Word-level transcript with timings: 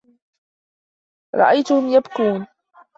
رأيتهم 1.35 1.89
يبكون. 1.89 2.47